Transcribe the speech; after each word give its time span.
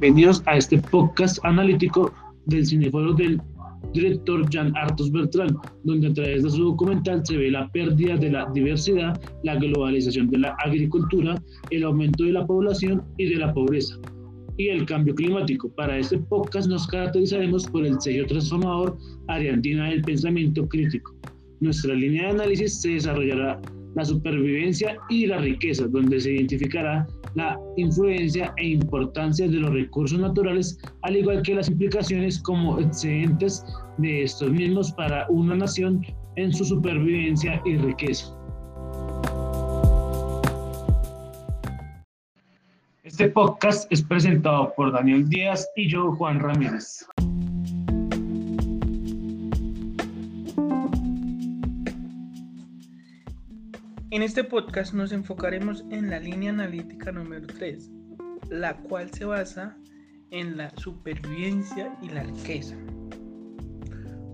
Bienvenidos 0.00 0.42
a 0.46 0.56
este 0.56 0.78
podcast 0.78 1.38
analítico 1.44 2.10
del 2.46 2.64
Cineforo 2.64 3.12
del 3.12 3.38
director 3.92 4.48
Jan 4.50 4.74
Artos 4.74 5.12
Bertrand, 5.12 5.54
donde 5.84 6.08
a 6.08 6.14
través 6.14 6.42
de 6.42 6.48
su 6.48 6.64
documental 6.64 7.20
se 7.26 7.36
ve 7.36 7.50
la 7.50 7.70
pérdida 7.72 8.16
de 8.16 8.30
la 8.30 8.50
diversidad, 8.54 9.20
la 9.44 9.56
globalización 9.56 10.30
de 10.30 10.38
la 10.38 10.56
agricultura, 10.64 11.34
el 11.68 11.84
aumento 11.84 12.24
de 12.24 12.32
la 12.32 12.46
población 12.46 13.02
y 13.18 13.26
de 13.26 13.36
la 13.36 13.52
pobreza 13.52 13.98
y 14.56 14.68
el 14.68 14.86
cambio 14.86 15.14
climático. 15.14 15.70
Para 15.74 15.98
este 15.98 16.16
podcast 16.16 16.70
nos 16.70 16.86
caracterizaremos 16.86 17.66
por 17.66 17.84
el 17.84 18.00
sello 18.00 18.26
transformador 18.26 18.96
Ariantina 19.28 19.90
del 19.90 20.00
Pensamiento 20.00 20.66
Crítico. 20.66 21.14
Nuestra 21.60 21.92
línea 21.92 22.22
de 22.22 22.30
análisis 22.30 22.80
se 22.80 22.92
desarrollará 22.92 23.60
la 23.94 24.04
supervivencia 24.06 24.96
y 25.10 25.26
la 25.26 25.36
riqueza, 25.36 25.86
donde 25.88 26.20
se 26.20 26.32
identificará 26.32 27.06
la 27.34 27.58
influencia 27.76 28.52
e 28.56 28.68
importancia 28.68 29.46
de 29.48 29.56
los 29.56 29.72
recursos 29.72 30.18
naturales, 30.18 30.78
al 31.02 31.16
igual 31.16 31.42
que 31.42 31.54
las 31.54 31.68
implicaciones 31.68 32.40
como 32.40 32.78
excedentes 32.78 33.64
de 33.98 34.24
estos 34.24 34.50
mismos 34.50 34.92
para 34.92 35.26
una 35.28 35.56
nación 35.56 36.04
en 36.36 36.52
su 36.52 36.64
supervivencia 36.64 37.60
y 37.64 37.76
riqueza. 37.76 38.36
Este 43.02 43.28
podcast 43.28 43.90
es 43.92 44.02
presentado 44.02 44.72
por 44.76 44.92
Daniel 44.92 45.28
Díaz 45.28 45.68
y 45.76 45.88
yo, 45.88 46.12
Juan 46.12 46.40
Ramírez. 46.40 47.06
En 54.12 54.24
este 54.24 54.42
podcast 54.42 54.92
nos 54.92 55.12
enfocaremos 55.12 55.84
en 55.90 56.10
la 56.10 56.18
línea 56.18 56.50
analítica 56.50 57.12
número 57.12 57.46
3, 57.46 57.92
la 58.50 58.76
cual 58.78 59.08
se 59.12 59.24
basa 59.24 59.78
en 60.32 60.56
la 60.56 60.76
supervivencia 60.78 61.96
y 62.02 62.08
la 62.08 62.24
riqueza. 62.24 62.74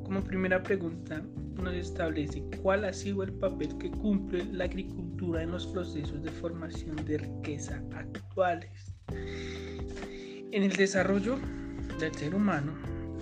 Como 0.02 0.24
primera 0.24 0.62
pregunta 0.62 1.22
nos 1.62 1.74
establece 1.74 2.42
cuál 2.62 2.86
ha 2.86 2.92
sido 2.94 3.22
el 3.22 3.34
papel 3.34 3.76
que 3.76 3.90
cumple 3.90 4.46
la 4.46 4.64
agricultura 4.64 5.42
en 5.42 5.50
los 5.50 5.66
procesos 5.66 6.22
de 6.22 6.30
formación 6.30 6.96
de 7.04 7.18
riqueza 7.18 7.82
actuales. 7.94 8.94
En 9.08 10.62
el 10.62 10.72
desarrollo 10.72 11.38
del 12.00 12.14
ser 12.14 12.34
humano, 12.34 12.72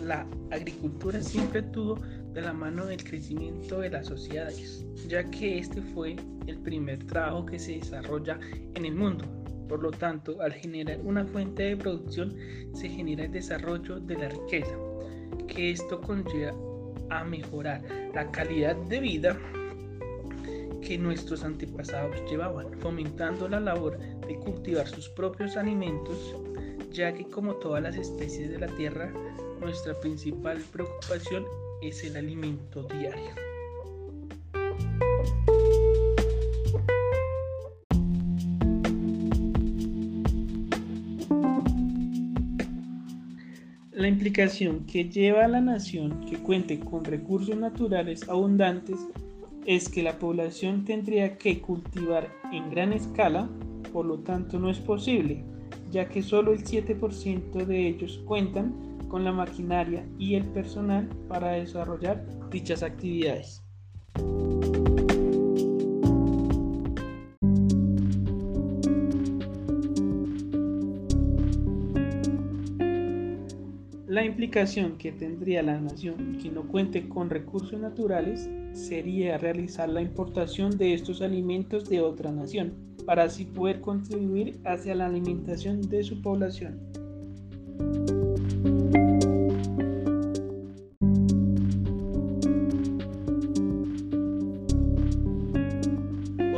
la 0.04 0.24
agricultura 0.52 1.20
siempre 1.20 1.62
tuvo 1.62 1.98
de 2.34 2.42
la 2.42 2.52
mano 2.52 2.86
del 2.86 3.02
crecimiento 3.02 3.78
de 3.78 3.90
las 3.90 4.08
sociedades, 4.08 4.84
ya 5.08 5.24
que 5.30 5.58
este 5.58 5.80
fue 5.80 6.16
el 6.46 6.58
primer 6.58 7.04
trabajo 7.04 7.46
que 7.46 7.58
se 7.58 7.76
desarrolla 7.76 8.38
en 8.74 8.84
el 8.84 8.94
mundo. 8.94 9.24
Por 9.68 9.82
lo 9.82 9.90
tanto, 9.92 10.40
al 10.42 10.52
generar 10.52 11.00
una 11.04 11.24
fuente 11.24 11.62
de 11.62 11.76
producción, 11.76 12.36
se 12.74 12.88
genera 12.88 13.24
el 13.24 13.32
desarrollo 13.32 14.00
de 14.00 14.16
la 14.16 14.28
riqueza, 14.28 14.76
que 15.46 15.70
esto 15.70 16.00
conlleva 16.00 16.52
a 17.10 17.24
mejorar 17.24 17.82
la 18.12 18.30
calidad 18.30 18.76
de 18.76 19.00
vida 19.00 19.38
que 20.82 20.98
nuestros 20.98 21.44
antepasados 21.44 22.16
llevaban, 22.30 22.78
fomentando 22.80 23.48
la 23.48 23.60
labor 23.60 23.98
de 24.26 24.36
cultivar 24.36 24.86
sus 24.86 25.08
propios 25.08 25.56
alimentos, 25.56 26.36
ya 26.90 27.14
que 27.14 27.24
como 27.24 27.54
todas 27.54 27.82
las 27.82 27.96
especies 27.96 28.50
de 28.50 28.58
la 28.58 28.66
tierra, 28.66 29.12
nuestra 29.60 29.94
principal 29.94 30.62
preocupación 30.72 31.44
es 31.88 32.02
el 32.04 32.16
alimento 32.16 32.82
diario. 32.84 33.34
La 43.92 44.08
implicación 44.08 44.84
que 44.86 45.08
lleva 45.08 45.44
a 45.44 45.48
la 45.48 45.60
nación 45.60 46.26
que 46.28 46.36
cuente 46.36 46.80
con 46.80 47.04
recursos 47.04 47.56
naturales 47.56 48.28
abundantes 48.28 48.98
es 49.66 49.88
que 49.88 50.02
la 50.02 50.18
población 50.18 50.84
tendría 50.84 51.38
que 51.38 51.60
cultivar 51.60 52.28
en 52.52 52.70
gran 52.70 52.92
escala, 52.92 53.48
por 53.92 54.04
lo 54.04 54.18
tanto 54.18 54.58
no 54.58 54.68
es 54.68 54.78
posible, 54.78 55.42
ya 55.90 56.08
que 56.08 56.22
solo 56.22 56.52
el 56.52 56.64
7% 56.64 57.64
de 57.64 57.88
ellos 57.88 58.20
cuentan 58.26 58.93
con 59.14 59.22
la 59.22 59.30
maquinaria 59.30 60.04
y 60.18 60.34
el 60.34 60.44
personal 60.46 61.08
para 61.28 61.52
desarrollar 61.52 62.26
dichas 62.50 62.82
actividades. 62.82 63.62
La 74.08 74.24
implicación 74.24 74.98
que 74.98 75.12
tendría 75.12 75.62
la 75.62 75.80
nación 75.80 76.36
que 76.42 76.50
no 76.50 76.66
cuente 76.66 77.08
con 77.08 77.30
recursos 77.30 77.78
naturales 77.78 78.50
sería 78.72 79.38
realizar 79.38 79.88
la 79.90 80.02
importación 80.02 80.76
de 80.76 80.92
estos 80.92 81.22
alimentos 81.22 81.88
de 81.88 82.00
otra 82.00 82.32
nación, 82.32 82.74
para 83.06 83.22
así 83.22 83.44
poder 83.44 83.80
contribuir 83.80 84.58
hacia 84.64 84.96
la 84.96 85.06
alimentación 85.06 85.82
de 85.82 86.02
su 86.02 86.20
población. 86.20 87.03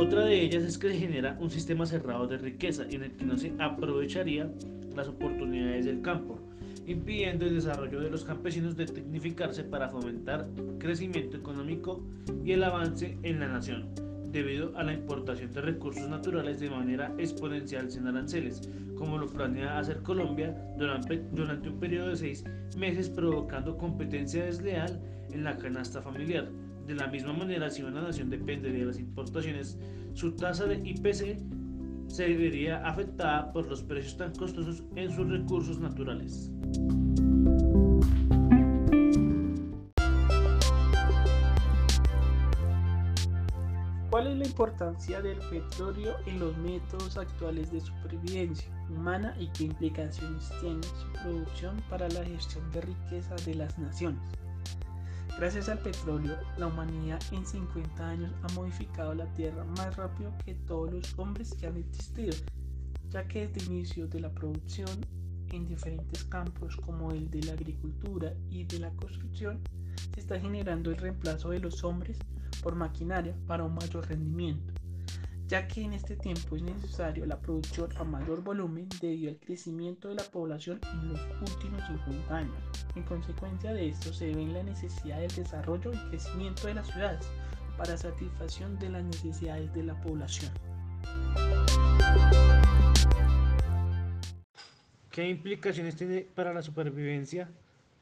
Otra 0.07 0.23
de 0.23 0.41
ellas 0.41 0.63
es 0.63 0.77
que 0.77 0.89
se 0.89 0.97
genera 0.97 1.37
un 1.37 1.49
sistema 1.49 1.85
cerrado 1.85 2.27
de 2.27 2.37
riqueza 2.37 2.85
en 2.89 3.03
el 3.03 3.11
que 3.11 3.25
no 3.25 3.37
se 3.37 3.51
aprovecharía 3.59 4.49
las 4.95 5.09
oportunidades 5.09 5.83
del 5.83 6.01
campo 6.01 6.39
impidiendo 6.85 7.45
el 7.45 7.55
desarrollo 7.55 7.99
de 7.99 8.09
los 8.09 8.23
campesinos 8.23 8.77
de 8.77 8.85
tecnificarse 8.85 9.65
para 9.65 9.89
fomentar 9.89 10.47
crecimiento 10.79 11.35
económico 11.35 12.01
y 12.45 12.53
el 12.53 12.63
avance 12.63 13.17
en 13.23 13.41
la 13.41 13.49
nación, 13.49 13.89
debido 14.31 14.71
a 14.77 14.83
la 14.83 14.93
importación 14.93 15.51
de 15.51 15.59
recursos 15.59 16.07
naturales 16.07 16.61
de 16.61 16.69
manera 16.69 17.13
exponencial 17.17 17.91
sin 17.91 18.07
aranceles, 18.07 18.61
como 18.95 19.17
lo 19.17 19.27
planea 19.27 19.77
hacer 19.77 20.01
Colombia 20.03 20.55
durante, 20.77 21.17
durante 21.33 21.67
un 21.67 21.81
periodo 21.81 22.07
de 22.07 22.15
seis 22.15 22.45
meses, 22.77 23.09
provocando 23.09 23.77
competencia 23.77 24.45
desleal 24.45 25.01
en 25.33 25.43
la 25.43 25.57
canasta 25.57 26.01
familiar. 26.01 26.47
De 26.87 26.95
la 26.95 27.07
misma 27.07 27.33
manera, 27.33 27.69
si 27.69 27.83
una 27.83 28.01
nación 28.01 28.29
depende 28.29 28.71
de 28.71 28.85
las 28.85 28.97
importaciones, 28.97 29.77
su 30.13 30.31
tasa 30.37 30.65
de 30.67 30.75
IPC 30.75 31.37
se 32.07 32.33
vería 32.33 32.77
afectada 32.87 33.51
por 33.51 33.67
los 33.67 33.83
precios 33.83 34.15
tan 34.15 34.33
costosos 34.33 34.85
en 34.95 35.11
sus 35.11 35.29
recursos 35.29 35.81
naturales. 35.81 36.49
¿Cuál 44.09 44.27
es 44.27 44.37
la 44.37 44.45
importancia 44.45 45.21
del 45.21 45.39
petróleo 45.39 46.15
en 46.25 46.39
los 46.39 46.57
métodos 46.59 47.17
actuales 47.17 47.69
de 47.69 47.81
supervivencia 47.81 48.71
humana 48.89 49.35
y 49.37 49.47
qué 49.49 49.65
implicaciones 49.65 50.49
tiene 50.61 50.83
su 50.83 51.11
producción 51.21 51.83
para 51.89 52.07
la 52.07 52.23
gestión 52.23 52.71
de 52.71 52.79
riqueza 52.79 53.35
de 53.45 53.55
las 53.55 53.77
naciones? 53.77 54.46
Gracias 55.37 55.69
al 55.69 55.77
petróleo, 55.77 56.35
la 56.57 56.65
humanidad 56.65 57.21
en 57.31 57.45
50 57.45 58.09
años 58.09 58.31
ha 58.41 58.51
modificado 58.53 59.13
la 59.13 59.31
Tierra 59.35 59.63
más 59.65 59.95
rápido 59.95 60.33
que 60.43 60.55
todos 60.55 60.91
los 60.91 61.19
hombres 61.19 61.53
que 61.53 61.67
han 61.67 61.77
existido, 61.77 62.35
ya 63.11 63.27
que 63.27 63.47
desde 63.47 63.67
el 63.67 63.75
inicio 63.75 64.07
de 64.07 64.19
la 64.19 64.31
producción 64.31 64.89
en 65.51 65.67
diferentes 65.67 66.23
campos 66.23 66.75
como 66.77 67.11
el 67.11 67.29
de 67.29 67.43
la 67.43 67.53
agricultura 67.53 68.33
y 68.49 68.63
de 68.63 68.79
la 68.79 68.89
construcción, 68.95 69.61
se 70.15 70.21
está 70.21 70.39
generando 70.39 70.89
el 70.89 70.97
reemplazo 70.97 71.51
de 71.51 71.59
los 71.59 71.83
hombres 71.83 72.17
por 72.63 72.73
maquinaria 72.73 73.35
para 73.45 73.63
un 73.63 73.75
mayor 73.75 74.07
rendimiento, 74.07 74.73
ya 75.47 75.65
que 75.65 75.81
en 75.81 75.93
este 75.93 76.17
tiempo 76.17 76.57
es 76.57 76.61
necesario 76.61 77.25
la 77.25 77.39
producción 77.39 77.89
a 77.97 78.03
mayor 78.03 78.43
volumen 78.43 78.89
debido 78.99 79.31
al 79.31 79.37
crecimiento 79.37 80.09
de 80.09 80.15
la 80.15 80.23
población 80.23 80.79
en 80.91 81.09
los 81.09 81.21
últimos 81.39 81.81
50 81.87 82.35
años. 82.35 82.57
En 82.95 83.03
consecuencia 83.03 83.71
de 83.71 83.89
esto 83.89 84.13
se 84.13 84.33
ve 84.33 84.45
la 84.47 84.63
necesidad 84.63 85.19
del 85.21 85.33
desarrollo 85.33 85.93
y 85.93 86.09
crecimiento 86.09 86.67
de 86.67 86.73
las 86.73 86.87
ciudades 86.87 87.25
para 87.77 87.95
satisfacción 87.95 88.77
de 88.79 88.89
las 88.89 89.03
necesidades 89.05 89.73
de 89.73 89.83
la 89.83 89.99
población. 90.01 90.51
¿Qué 95.11 95.29
implicaciones 95.29 95.95
tiene 95.95 96.27
para 96.35 96.53
la 96.53 96.61
supervivencia 96.61 97.49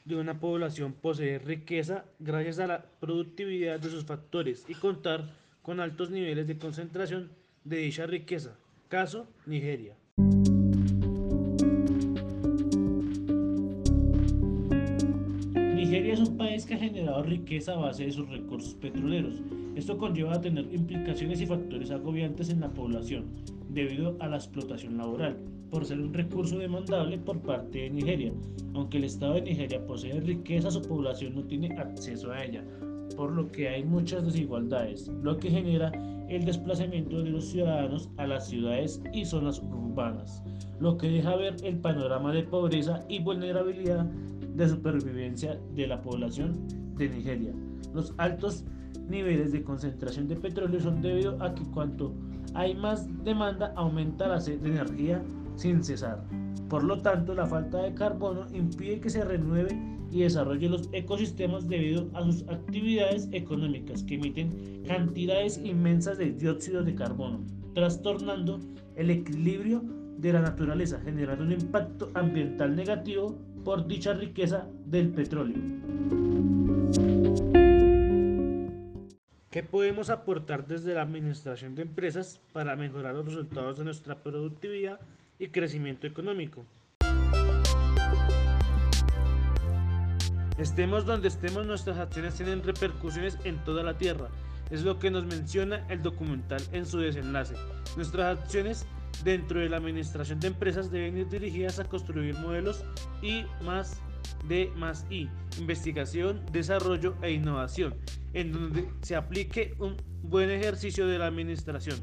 de 0.04 0.16
una 0.16 0.40
población 0.40 0.94
poseer 0.94 1.46
riqueza 1.46 2.06
gracias 2.20 2.60
a 2.60 2.68
la 2.68 2.86
productividad 3.00 3.80
de 3.80 3.90
sus 3.90 4.04
factores 4.04 4.66
y 4.68 4.74
contar 4.74 5.30
con 5.66 5.80
altos 5.80 6.12
niveles 6.12 6.46
de 6.46 6.60
concentración 6.60 7.32
de 7.66 7.78
dicha 7.78 8.06
riqueza? 8.06 8.56
Caso 8.88 9.28
Nigeria. 9.48 9.98
Nigeria 15.74 16.14
es 16.14 16.20
un 16.20 16.38
país 16.38 16.66
que 16.66 16.76
ha 16.76 16.78
generado 16.78 17.24
riqueza 17.24 17.74
a 17.74 17.78
base 17.78 18.06
de 18.06 18.12
sus 18.12 18.30
recursos 18.30 18.76
petroleros. 18.76 19.42
Esto 19.76 19.98
conlleva 19.98 20.36
a 20.36 20.42
tener 20.42 20.72
implicaciones 20.74 21.42
y 21.42 21.48
factores 21.48 21.92
agobiantes 21.92 22.50
en 22.50 22.62
la 22.62 22.70
población 22.70 23.26
debido 23.70 24.16
a 24.20 24.28
la 24.28 24.38
explotación 24.38 24.98
laboral, 24.98 25.38
por 25.70 25.86
ser 25.86 26.00
un 26.00 26.14
recurso 26.14 26.58
demandable 26.58 27.18
por 27.18 27.42
parte 27.42 27.80
de 27.80 27.90
Nigeria. 27.90 28.32
Aunque 28.74 28.98
el 28.98 29.06
Estado 29.06 29.34
de 29.34 29.42
Nigeria 29.42 29.86
posee 29.86 30.20
riqueza, 30.22 30.72
su 30.72 30.82
población 30.82 31.36
no 31.36 31.44
tiene 31.44 31.76
acceso 31.78 32.32
a 32.32 32.44
ella, 32.44 32.64
por 33.16 33.32
lo 33.32 33.52
que 33.52 33.70
hay 33.70 33.84
muchas 33.84 34.26
desigualdades, 34.26 35.08
lo 35.22 35.38
que 35.38 35.50
genera 35.50 35.92
el 36.30 36.46
desplazamiento 36.46 37.22
de 37.22 37.30
los 37.30 37.46
ciudadanos 37.46 38.10
a 38.18 38.28
las 38.28 38.48
ciudades 38.48 39.02
y 39.14 39.26
zonas 39.26 39.62
urbanas, 39.62 40.44
lo 40.80 40.98
que 40.98 41.08
deja 41.08 41.36
ver 41.36 41.56
el 41.64 41.78
panorama 41.78 42.34
de 42.34 42.44
pobreza 42.44 43.04
y 43.08 43.20
vulnerabilidad 43.20 44.06
de 44.06 44.70
supervivencia 44.70 45.60
de 45.76 45.88
la 45.88 46.02
población 46.02 46.68
de 46.96 47.10
Nigeria. 47.10 47.54
Los 47.94 48.14
altos 48.18 48.66
niveles 49.08 49.52
de 49.52 49.64
concentración 49.64 50.28
de 50.28 50.36
petróleo 50.36 50.80
son 50.80 51.02
debido 51.02 51.42
a 51.44 51.54
que 51.54 51.64
cuanto 51.72 52.14
hay 52.54 52.74
más 52.76 53.08
demanda 53.24 53.74
aumenta 53.76 54.28
la 54.28 54.40
sed 54.40 54.60
de 54.62 54.70
energía 54.70 55.22
sin 55.56 55.84
cesar. 55.84 56.24
Por 56.70 56.84
lo 56.84 57.02
tanto, 57.02 57.36
la 57.36 57.46
falta 57.46 57.82
de 57.84 57.94
carbono 57.94 58.48
impide 58.54 59.00
que 59.00 59.10
se 59.10 59.24
renueve 59.24 59.95
y 60.16 60.20
desarrolle 60.22 60.70
los 60.70 60.88
ecosistemas 60.94 61.68
debido 61.68 62.10
a 62.14 62.24
sus 62.24 62.48
actividades 62.48 63.28
económicas 63.34 64.02
que 64.02 64.16
emiten 64.16 64.82
cantidades 64.88 65.60
inmensas 65.62 66.18
de 66.18 66.32
dióxido 66.32 66.84
de 66.86 66.96
carbono, 66.96 67.42
trastornando 67.74 68.62
el 68.96 69.10
equilibrio 69.10 69.84
de 70.18 70.32
la 70.32 70.40
naturaleza, 70.40 71.02
generando 71.04 71.44
un 71.44 71.52
impacto 71.52 72.12
ambiental 72.14 72.78
negativo 72.78 73.38
por 73.66 73.88
dicha 73.88 74.14
riqueza 74.14 74.66
del 74.86 75.10
petróleo. 75.10 75.58
¿Qué 79.50 79.64
podemos 79.64 80.10
aportar 80.10 80.66
desde 80.66 80.94
la 80.94 81.02
administración 81.02 81.76
de 81.76 81.82
empresas 81.82 82.40
para 82.54 82.78
mejorar 82.78 83.16
los 83.16 83.26
resultados 83.26 83.78
de 83.78 83.84
nuestra 83.84 84.24
productividad 84.24 84.98
y 85.40 85.48
crecimiento 85.50 86.08
económico? 86.08 86.66
Estemos 90.58 91.06
donde 91.06 91.28
estemos, 91.28 91.66
nuestras 91.66 91.98
acciones 91.98 92.36
tienen 92.36 92.64
repercusiones 92.64 93.38
en 93.44 93.62
toda 93.66 93.84
la 93.84 93.98
Tierra. 93.98 94.30
Es 94.70 94.84
lo 94.84 95.00
que 95.00 95.12
nos 95.12 95.26
menciona 95.26 95.86
el 95.90 96.02
documental 96.02 96.64
en 96.72 96.86
su 96.86 96.98
desenlace. 97.00 97.56
Nuestras 97.98 98.40
acciones 98.40 98.86
dentro 99.26 99.60
de 99.60 99.68
la 99.68 99.78
administración 99.78 100.40
de 100.40 100.48
empresas 100.48 100.92
deben 100.92 101.18
ir 101.18 101.28
dirigidas 101.28 101.80
a 101.80 101.86
construir 101.86 102.36
modelos 102.36 102.86
y 103.22 103.44
más 103.64 104.00
de 104.48 104.72
más 104.78 105.06
I, 105.10 105.30
investigación, 105.60 106.42
desarrollo 106.54 107.16
e 107.22 107.32
innovación, 107.32 107.94
en 108.34 108.54
donde 108.54 108.90
se 109.02 109.16
aplique 109.16 109.76
un 109.78 109.98
buen 110.24 110.50
ejercicio 110.50 111.06
de 111.06 111.20
la 111.20 111.28
administración, 111.28 112.00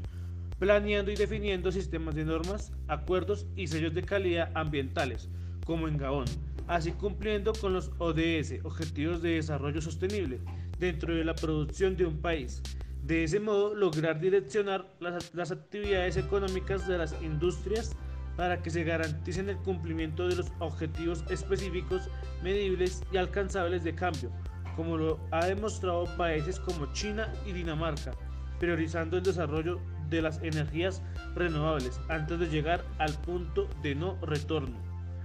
planeando 0.59 1.11
y 1.11 1.15
definiendo 1.15 1.71
sistemas 1.71 2.15
de 2.15 2.25
normas, 2.25 2.71
acuerdos 2.87 3.47
y 3.55 3.67
sellos 3.67 3.93
de 3.93 4.03
calidad 4.03 4.51
ambientales, 4.53 5.27
como 5.65 5.87
en 5.87 5.97
Gabón, 5.97 6.25
así 6.67 6.91
cumpliendo 6.91 7.53
con 7.53 7.73
los 7.73 7.91
ODS, 7.99 8.63
Objetivos 8.63 9.21
de 9.21 9.35
Desarrollo 9.35 9.81
Sostenible, 9.81 10.39
dentro 10.79 11.13
de 11.13 11.25
la 11.25 11.35
producción 11.35 11.95
de 11.95 12.05
un 12.05 12.17
país. 12.19 12.61
De 13.03 13.23
ese 13.23 13.39
modo, 13.39 13.75
lograr 13.75 14.19
direccionar 14.19 14.85
las, 14.99 15.33
las 15.33 15.51
actividades 15.51 16.17
económicas 16.17 16.87
de 16.87 16.97
las 16.97 17.15
industrias 17.21 17.95
para 18.37 18.61
que 18.61 18.69
se 18.69 18.83
garanticen 18.83 19.49
el 19.49 19.57
cumplimiento 19.57 20.27
de 20.27 20.37
los 20.37 20.51
objetivos 20.59 21.23
específicos, 21.29 22.09
medibles 22.41 23.03
y 23.11 23.17
alcanzables 23.17 23.83
de 23.83 23.93
cambio, 23.93 24.31
como 24.75 24.97
lo 24.97 25.19
ha 25.31 25.45
demostrado 25.45 26.05
países 26.17 26.59
como 26.59 26.91
China 26.93 27.31
y 27.45 27.51
Dinamarca, 27.51 28.11
priorizando 28.59 29.17
el 29.17 29.23
desarrollo 29.23 29.79
de 30.09 30.21
las 30.21 30.41
energías 30.41 31.01
renovables 31.35 31.99
antes 32.09 32.39
de 32.39 32.47
llegar 32.47 32.83
al 32.97 33.13
punto 33.21 33.67
de 33.81 33.95
no 33.95 34.17
retorno. 34.21 34.77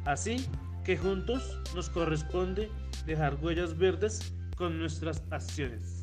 Así 0.05 0.47
que 0.89 0.97
juntos 0.97 1.61
nos 1.75 1.91
corresponde 1.91 2.71
dejar 3.05 3.35
huellas 3.43 3.77
verdes 3.77 4.33
con 4.57 4.79
nuestras 4.79 5.23
acciones. 5.31 5.98